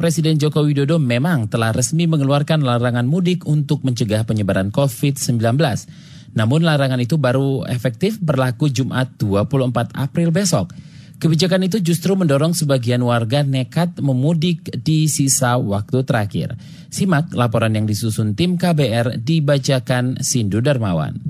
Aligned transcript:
Presiden 0.00 0.40
Joko 0.40 0.64
Widodo 0.64 0.96
memang 0.96 1.52
telah 1.52 1.76
resmi 1.76 2.08
mengeluarkan 2.08 2.64
larangan 2.64 3.04
mudik 3.04 3.44
untuk 3.44 3.84
mencegah 3.84 4.24
penyebaran 4.24 4.72
COVID-19. 4.72 5.60
Namun 6.32 6.64
larangan 6.64 6.96
itu 7.04 7.20
baru 7.20 7.68
efektif 7.68 8.16
berlaku 8.16 8.72
Jumat 8.72 9.12
24 9.20 9.92
April 9.92 10.32
besok. 10.32 10.72
Kebijakan 11.20 11.68
itu 11.68 11.84
justru 11.84 12.16
mendorong 12.16 12.56
sebagian 12.56 13.04
warga 13.04 13.44
nekat 13.44 14.00
memudik 14.00 14.72
di 14.80 15.04
sisa 15.04 15.60
waktu 15.60 16.00
terakhir. 16.08 16.56
Simak 16.88 17.36
laporan 17.36 17.76
yang 17.76 17.84
disusun 17.84 18.32
tim 18.32 18.56
KBR 18.56 19.20
dibacakan 19.20 20.24
Sindu 20.24 20.64
Darmawan. 20.64 21.20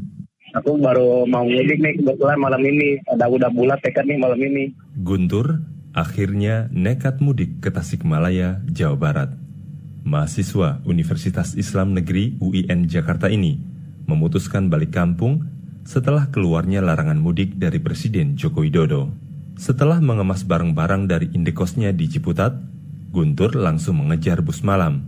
Aku 0.55 0.79
baru 0.79 1.27
mau 1.27 1.43
mudik 1.43 1.83
nih 1.83 1.99
kebetulan 1.99 2.39
malam 2.39 2.63
ini. 2.63 3.03
Ada 3.11 3.27
udah 3.27 3.51
bulat 3.51 3.83
tekad 3.83 4.07
nih 4.07 4.19
malam 4.23 4.39
ini. 4.39 4.71
Guntur 5.03 5.59
akhirnya 5.93 6.71
nekat 6.71 7.19
mudik 7.19 7.59
ke 7.63 7.71
Tasikmalaya, 7.75 8.63
Jawa 8.71 8.97
Barat. 8.97 9.31
Mahasiswa 10.01 10.81
Universitas 10.89 11.55
Islam 11.55 11.93
Negeri 11.93 12.41
UIN 12.41 12.89
Jakarta 12.89 13.29
ini 13.29 13.61
memutuskan 14.09 14.73
balik 14.73 14.97
kampung 14.97 15.45
setelah 15.85 16.33
keluarnya 16.33 16.81
larangan 16.81 17.21
mudik 17.21 17.61
dari 17.61 17.79
Presiden 17.79 18.35
Joko 18.35 18.65
Widodo. 18.65 19.13
Setelah 19.61 20.01
mengemas 20.01 20.49
barang-barang 20.49 21.05
dari 21.05 21.29
indekosnya 21.37 21.93
di 21.93 22.09
Ciputat, 22.09 22.57
Guntur 23.11 23.59
langsung 23.59 23.99
mengejar 23.99 24.39
bus 24.41 24.63
malam. 24.63 25.03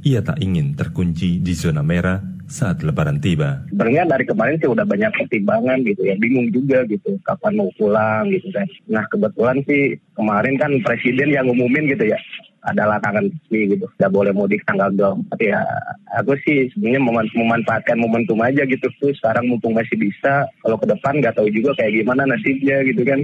Ia 0.00 0.24
tak 0.24 0.40
ingin 0.40 0.72
terkunci 0.72 1.44
di 1.44 1.52
zona 1.52 1.84
merah 1.84 2.33
saat 2.46 2.84
lebaran 2.84 3.18
tiba. 3.20 3.64
Sebenarnya 3.72 4.04
dari 4.08 4.24
kemarin 4.28 4.56
sih 4.60 4.68
udah 4.68 4.84
banyak 4.84 5.12
pertimbangan 5.16 5.80
gitu 5.84 6.02
ya, 6.04 6.14
bingung 6.20 6.48
juga 6.52 6.84
gitu 6.88 7.16
kapan 7.24 7.56
mau 7.56 7.70
pulang 7.76 8.28
gitu 8.30 8.48
kan. 8.52 8.68
Nah 8.88 9.04
kebetulan 9.08 9.58
sih 9.64 9.96
kemarin 10.14 10.54
kan 10.60 10.72
presiden 10.84 11.32
yang 11.32 11.48
umumin 11.48 11.88
gitu 11.88 12.08
ya, 12.08 12.18
ada 12.64 12.84
larangan 12.88 13.28
sih 13.48 13.76
gitu. 13.76 13.88
Nggak 13.96 14.12
boleh 14.12 14.32
mudik 14.32 14.62
tanggal 14.68 14.92
24 14.92 15.40
ya. 15.40 15.60
Aku 16.22 16.36
sih 16.44 16.68
sebenarnya 16.72 17.00
mem 17.02 17.16
memanfaatkan 17.32 17.96
momentum 18.00 18.40
aja 18.44 18.64
gitu. 18.64 18.86
Tuh 19.00 19.12
sekarang 19.18 19.48
mumpung 19.48 19.76
masih 19.76 19.96
bisa 19.96 20.48
kalau 20.64 20.76
ke 20.80 20.86
depan 20.88 21.20
nggak 21.20 21.36
tahu 21.36 21.48
juga 21.52 21.76
kayak 21.80 22.04
gimana 22.04 22.28
nasibnya 22.28 22.84
gitu 22.84 23.02
kan. 23.04 23.20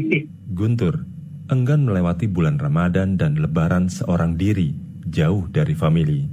Guntur 0.53 1.07
enggan 1.51 1.83
melewati 1.83 2.31
bulan 2.31 2.63
Ramadan 2.63 3.19
dan 3.19 3.35
Lebaran 3.35 3.91
seorang 3.91 4.39
diri 4.39 4.71
jauh 5.11 5.51
dari 5.51 5.75
famili. 5.75 6.31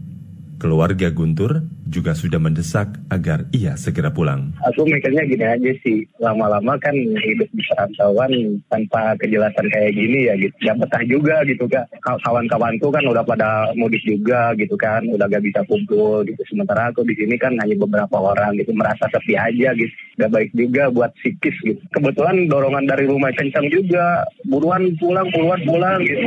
Keluarga 0.57 1.13
Guntur 1.13 1.65
juga 1.87 2.11
sudah 2.11 2.37
mendesak 2.37 2.91
agar 3.09 3.47
ia 3.55 3.73
segera 3.79 4.11
pulang. 4.11 4.51
Aku 4.71 4.83
mikirnya 4.83 5.23
gini 5.23 5.45
aja 5.45 5.71
sih, 5.81 6.03
lama-lama 6.19 6.75
kan 6.79 6.93
hidup 6.95 7.49
di 7.51 7.63
perantauan 7.71 8.31
tanpa 8.67 9.15
kejelasan 9.23 9.67
kayak 9.71 9.95
gini 9.95 10.27
ya 10.27 10.33
gitu. 10.35 10.55
Gak 10.67 10.77
betah 10.83 11.03
juga 11.07 11.35
gitu 11.47 11.63
kak. 11.65 11.87
Kawan-kawanku 12.03 12.87
kan 12.91 13.03
udah 13.07 13.23
pada 13.23 13.71
mudik 13.79 14.03
juga 14.03 14.51
gitu 14.59 14.75
kan, 14.75 15.07
udah 15.07 15.25
gak 15.31 15.43
bisa 15.43 15.63
kumpul 15.65 16.27
gitu. 16.27 16.41
Sementara 16.51 16.91
aku 16.91 17.07
di 17.07 17.15
sini 17.15 17.39
kan 17.39 17.55
hanya 17.63 17.75
beberapa 17.79 18.19
orang 18.19 18.59
gitu, 18.59 18.75
merasa 18.75 19.07
sepi 19.07 19.39
aja 19.39 19.71
gitu. 19.73 19.93
Gak 20.19 20.31
baik 20.33 20.49
juga 20.51 20.91
buat 20.91 21.13
psikis 21.23 21.55
gitu. 21.63 21.81
Kebetulan 21.95 22.51
dorongan 22.51 22.85
dari 22.89 23.07
rumah 23.07 23.31
kencang 23.31 23.71
juga, 23.71 24.27
buruan 24.49 24.91
pulang, 24.99 25.27
buruan 25.31 25.61
pulang 25.63 25.99
gitu. 26.03 26.25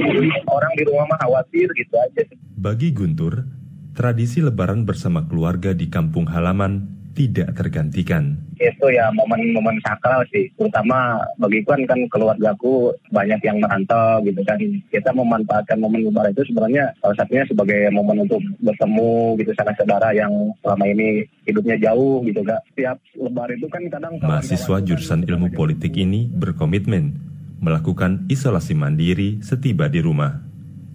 Orang 0.48 0.72
di 0.78 0.84
rumah 0.88 1.04
mah 1.10 1.18
khawatir 1.20 1.68
gitu 1.74 1.94
aja. 1.98 2.22
Bagi 2.60 2.92
Guntur, 2.92 3.59
tradisi 3.94 4.40
lebaran 4.40 4.86
bersama 4.86 5.26
keluarga 5.26 5.74
di 5.74 5.90
kampung 5.90 6.28
halaman 6.30 7.00
tidak 7.10 7.58
tergantikan. 7.58 8.38
Itu 8.60 8.92
ya 8.92 9.10
momen-momen 9.10 9.80
sakral 9.82 10.22
sih, 10.30 10.48
terutama 10.54 11.20
bagi 11.40 11.64
kan 11.64 11.80
kan 11.88 12.00
keluargaku 12.08 12.92
banyak 13.10 13.40
yang 13.42 13.58
merantau 13.60 14.22
gitu 14.24 14.40
kan. 14.46 14.60
Kita 14.88 15.10
memanfaatkan 15.16 15.80
momen 15.80 16.06
lebaran 16.06 16.32
itu 16.32 16.44
sebenarnya 16.52 16.92
salah 17.00 17.16
satunya 17.18 17.44
sebagai 17.48 17.88
momen 17.90 18.24
untuk 18.28 18.40
bertemu 18.62 19.36
gitu 19.42 19.50
sama 19.56 19.72
saudara 19.74 20.12
yang 20.14 20.32
selama 20.62 20.84
ini 20.86 21.24
hidupnya 21.48 21.76
jauh 21.80 22.22
gitu 22.24 22.40
kan. 22.44 22.60
Setiap 22.72 22.96
lebaran 23.16 23.56
itu 23.58 23.68
kan 23.68 23.82
kadang 23.90 24.12
mahasiswa 24.20 24.76
jurusan 24.84 25.20
ilmu 25.26 25.52
politik 25.56 25.96
ini 25.98 26.28
berkomitmen 26.30 27.16
melakukan 27.60 28.24
isolasi 28.32 28.72
mandiri 28.76 29.40
setiba 29.44 29.88
di 29.88 30.00
rumah. 30.00 30.40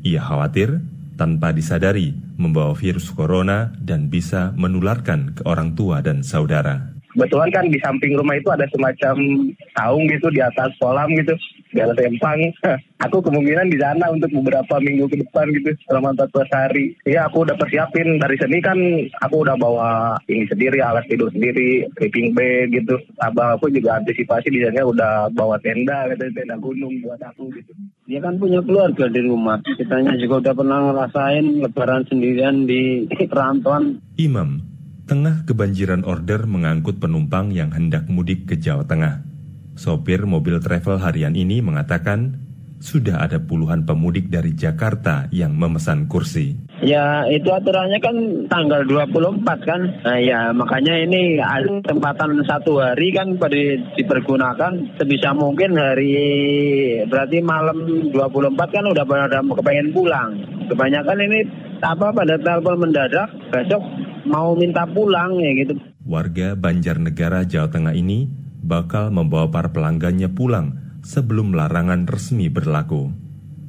Ia 0.05 0.21
khawatir 0.21 0.94
tanpa 1.15 1.55
disadari 1.55 2.11
membawa 2.35 2.75
virus 2.75 3.11
corona 3.11 3.71
dan 3.79 4.11
bisa 4.11 4.51
menularkan 4.55 5.35
ke 5.39 5.41
orang 5.47 5.73
tua 5.73 6.03
dan 6.03 6.21
saudara. 6.21 6.95
Kebetulan 7.15 7.47
kan 7.55 7.65
di 7.71 7.79
samping 7.79 8.19
rumah 8.19 8.35
itu 8.35 8.51
ada 8.51 8.67
semacam 8.75 9.15
saung 9.71 10.03
gitu 10.11 10.27
di 10.35 10.43
atas 10.43 10.75
kolam 10.83 11.07
gitu, 11.15 11.31
di 11.75 11.79
atas 11.83 11.99
empang. 11.99 12.39
aku 13.05 13.19
kemungkinan 13.19 13.67
di 13.67 13.77
sana 13.77 14.07
untuk 14.07 14.31
beberapa 14.31 14.79
minggu 14.79 15.11
ke 15.11 15.19
depan 15.19 15.51
gitu, 15.51 15.75
selama 15.91 16.15
14 16.15 16.47
hari. 16.55 16.85
Ya 17.03 17.27
aku 17.27 17.43
udah 17.43 17.59
persiapin 17.59 18.15
dari 18.15 18.39
sini 18.39 18.57
kan 18.63 18.79
aku 19.19 19.43
udah 19.43 19.59
bawa 19.59 20.15
ini 20.31 20.47
sendiri, 20.47 20.79
alat 20.79 21.03
tidur 21.11 21.27
sendiri, 21.35 21.83
sleeping 21.99 22.31
bag 22.31 22.71
gitu. 22.71 22.95
Abang 23.19 23.59
aku 23.59 23.67
juga 23.67 23.99
antisipasi 23.99 24.47
di 24.47 24.63
sana 24.63 24.87
udah 24.87 25.27
bawa 25.35 25.59
tenda, 25.59 26.07
gitu, 26.15 26.31
tenda 26.31 26.55
gunung 26.55 26.95
buat 27.03 27.19
aku 27.19 27.51
gitu. 27.51 27.75
Dia 28.07 28.23
kan 28.23 28.39
punya 28.39 28.63
keluarga 28.63 29.11
di 29.11 29.19
rumah. 29.19 29.59
Kitanya 29.65 30.15
juga 30.15 30.47
udah 30.47 30.53
pernah 30.55 30.79
ngerasain 30.87 31.45
lebaran 31.59 32.07
sendirian 32.07 32.63
di 32.63 33.03
perantauan. 33.27 33.99
Imam 34.15 34.63
tengah 35.05 35.45
kebanjiran 35.45 36.01
order 36.01 36.49
mengangkut 36.49 36.97
penumpang 36.97 37.53
yang 37.53 37.69
hendak 37.69 38.09
mudik 38.09 38.49
ke 38.49 38.57
Jawa 38.57 38.89
Tengah. 38.89 39.34
Sopir 39.75 40.23
mobil 40.23 40.59
travel 40.63 40.97
harian 41.03 41.35
ini 41.35 41.59
mengatakan 41.59 42.39
sudah 42.79 43.23
ada 43.23 43.39
puluhan 43.39 43.87
pemudik 43.87 44.27
dari 44.27 44.53
Jakarta 44.53 45.25
yang 45.31 45.55
memesan 45.55 46.05
kursi. 46.05 46.53
Ya 46.83 47.23
itu 47.31 47.49
aturannya 47.49 47.97
kan 48.03 48.15
tanggal 48.51 48.83
24 48.85 49.41
kan. 49.63 49.81
Nah 50.03 50.19
ya 50.19 50.51
makanya 50.51 50.93
ini 51.01 51.39
ada 51.39 51.81
tempatan 51.81 52.43
satu 52.45 52.83
hari 52.83 53.15
kan 53.15 53.39
pada 53.39 53.57
dipergunakan 53.95 54.99
sebisa 54.99 55.33
mungkin 55.33 55.79
hari 55.79 56.13
berarti 57.07 57.39
malam 57.41 58.11
24 58.11 58.75
kan 58.75 58.85
udah 58.85 59.05
pada 59.07 59.41
kepengen 59.41 59.89
pulang. 59.95 60.29
Kebanyakan 60.67 61.19
ini 61.25 61.39
apa 61.81 62.11
pada 62.11 62.35
telepon 62.37 62.85
mendadak 62.85 63.33
besok 63.49 63.81
mau 64.27 64.53
minta 64.53 64.83
pulang 64.85 65.39
ya 65.39 65.51
gitu. 65.63 65.73
Warga 66.05 66.53
Banjarnegara 66.53 67.49
Jawa 67.49 67.71
Tengah 67.73 67.97
ini 67.97 68.44
bakal 68.65 69.13
membawa 69.13 69.53
para 69.53 69.69
pelanggannya 69.69 70.33
pulang 70.33 70.99
sebelum 71.05 71.53
larangan 71.53 72.09
resmi 72.09 72.49
berlaku. 72.49 73.13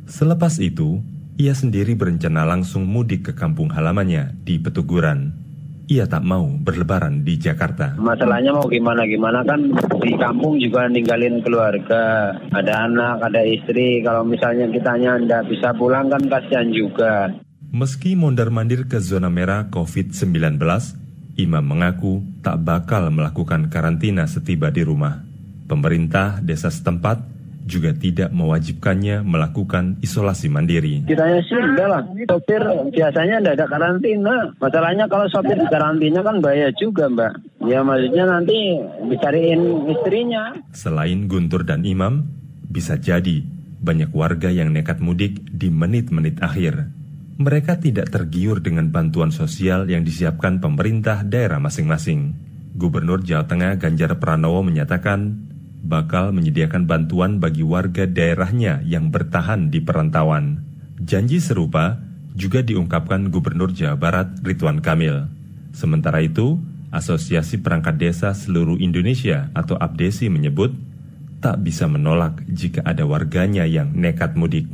Selepas 0.08 0.56
itu, 0.56 1.04
ia 1.36 1.52
sendiri 1.52 1.92
berencana 1.92 2.48
langsung 2.48 2.88
mudik 2.88 3.28
ke 3.28 3.32
kampung 3.36 3.68
halamannya 3.68 4.40
di 4.40 4.56
Petuguran. 4.56 5.44
Ia 5.86 6.08
tak 6.10 6.26
mau 6.26 6.48
berlebaran 6.48 7.22
di 7.22 7.38
Jakarta. 7.38 7.94
Masalahnya 7.94 8.50
mau 8.50 8.66
gimana-gimana 8.66 9.46
kan 9.46 9.70
di 10.02 10.18
kampung 10.18 10.58
juga 10.58 10.90
ninggalin 10.90 11.44
keluarga. 11.46 12.34
Ada 12.50 12.90
anak, 12.90 13.22
ada 13.22 13.46
istri. 13.46 14.02
Kalau 14.02 14.26
misalnya 14.26 14.66
kitanya 14.66 15.14
tidak 15.22 15.46
bisa 15.46 15.70
pulang 15.78 16.10
kan 16.10 16.26
kasihan 16.26 16.66
juga. 16.74 17.30
Meski 17.70 18.18
mondar-mandir 18.18 18.90
ke 18.90 18.98
zona 18.98 19.30
merah 19.30 19.70
COVID-19, 19.70 20.58
Imam 21.36 21.60
mengaku 21.60 22.24
tak 22.40 22.64
bakal 22.64 23.12
melakukan 23.12 23.68
karantina 23.68 24.24
setiba 24.24 24.72
di 24.72 24.80
rumah. 24.80 25.20
Pemerintah 25.68 26.40
desa 26.40 26.72
setempat 26.72 27.20
juga 27.66 27.92
tidak 27.92 28.32
mewajibkannya 28.32 29.20
melakukan 29.26 30.00
isolasi 30.00 30.48
mandiri. 30.48 31.04
Kiranya 31.04 31.42
sih 31.44 31.58
enggak 31.58 31.88
lah, 31.92 32.02
sopir 32.30 32.62
biasanya 32.94 33.42
tidak 33.42 33.54
ada 33.60 33.66
karantina. 33.68 34.36
Masalahnya 34.62 35.04
kalau 35.10 35.26
sopir 35.28 35.58
di 35.58 35.66
karantina 35.68 36.24
kan 36.24 36.40
bahaya 36.40 36.70
juga 36.78 37.10
mbak. 37.10 37.32
Ya 37.66 37.82
maksudnya 37.84 38.24
nanti 38.24 38.80
dicariin 39.10 39.92
istrinya. 39.92 40.56
Selain 40.72 41.26
Guntur 41.26 41.66
dan 41.66 41.82
Imam, 41.82 42.30
bisa 42.70 42.96
jadi 42.96 43.44
banyak 43.82 44.14
warga 44.14 44.48
yang 44.48 44.72
nekat 44.72 45.04
mudik 45.04 45.42
di 45.52 45.68
menit-menit 45.68 46.40
akhir 46.40 46.88
mereka 47.36 47.76
tidak 47.76 48.08
tergiur 48.08 48.64
dengan 48.64 48.88
bantuan 48.88 49.28
sosial 49.28 49.84
yang 49.92 50.08
disiapkan 50.08 50.56
pemerintah 50.56 51.20
daerah 51.20 51.60
masing-masing. 51.60 52.32
Gubernur 52.76 53.20
Jawa 53.20 53.44
Tengah 53.44 53.76
Ganjar 53.76 54.16
Pranowo 54.16 54.64
menyatakan 54.64 55.44
bakal 55.84 56.32
menyediakan 56.32 56.88
bantuan 56.88 57.36
bagi 57.36 57.60
warga 57.60 58.08
daerahnya 58.08 58.80
yang 58.88 59.12
bertahan 59.12 59.68
di 59.68 59.84
perantauan. 59.84 60.64
Janji 60.96 61.40
serupa 61.40 62.00
juga 62.32 62.64
diungkapkan 62.64 63.28
Gubernur 63.28 63.72
Jawa 63.72 63.96
Barat 64.00 64.28
Ridwan 64.40 64.80
Kamil. 64.80 65.28
Sementara 65.76 66.24
itu, 66.24 66.56
Asosiasi 66.88 67.60
Perangkat 67.60 68.00
Desa 68.00 68.32
Seluruh 68.32 68.80
Indonesia 68.80 69.52
atau 69.52 69.76
APDESI 69.76 70.32
menyebut 70.32 70.72
tak 71.44 71.60
bisa 71.60 71.84
menolak 71.84 72.40
jika 72.48 72.80
ada 72.80 73.04
warganya 73.04 73.68
yang 73.68 73.92
nekat 73.92 74.32
mudik. 74.40 74.64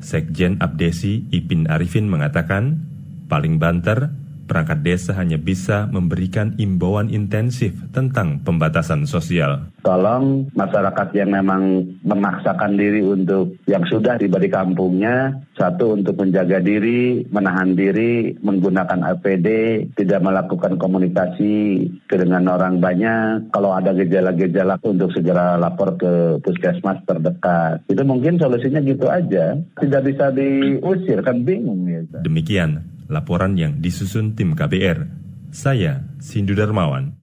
Sekjen 0.00 0.58
Abdesi 0.60 1.28
Ipin 1.30 1.68
Arifin 1.68 2.08
mengatakan, 2.08 2.84
paling 3.28 3.60
banter 3.62 4.19
perangkat 4.50 4.82
desa 4.82 5.14
hanya 5.14 5.38
bisa 5.38 5.86
memberikan 5.94 6.58
imbauan 6.58 7.06
intensif 7.14 7.70
tentang 7.94 8.42
pembatasan 8.42 9.06
sosial. 9.06 9.70
Tolong 9.86 10.50
masyarakat 10.58 11.14
yang 11.14 11.30
memang 11.30 11.86
memaksakan 12.02 12.74
diri 12.74 13.06
untuk 13.06 13.54
yang 13.70 13.86
sudah 13.86 14.18
tiba 14.18 14.42
di 14.42 14.50
kampungnya, 14.50 15.38
satu 15.54 15.94
untuk 15.94 16.18
menjaga 16.18 16.58
diri, 16.58 17.22
menahan 17.30 17.78
diri, 17.78 18.34
menggunakan 18.42 19.06
APD, 19.14 19.48
tidak 19.94 20.20
melakukan 20.26 20.74
komunikasi 20.82 21.86
dengan 22.10 22.50
orang 22.50 22.82
banyak. 22.82 23.54
Kalau 23.54 23.70
ada 23.70 23.94
gejala-gejala 23.94 24.82
untuk 24.82 25.14
segera 25.14 25.54
lapor 25.62 25.94
ke 25.94 26.42
puskesmas 26.42 26.98
terdekat. 27.06 27.86
Itu 27.86 28.02
mungkin 28.02 28.42
solusinya 28.42 28.82
gitu 28.82 29.06
aja. 29.06 29.54
Tidak 29.78 30.02
bisa 30.02 30.34
diusir, 30.34 31.22
kan 31.22 31.46
bingung 31.46 31.86
ya. 31.86 32.02
Demikian 32.26 32.89
laporan 33.10 33.58
yang 33.58 33.82
disusun 33.82 34.38
tim 34.38 34.56
KBR. 34.56 35.04
Saya, 35.50 36.06
Sindu 36.22 36.56
Darmawan. 36.56 37.19